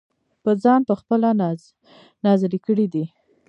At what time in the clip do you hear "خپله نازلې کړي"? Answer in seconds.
1.01-2.85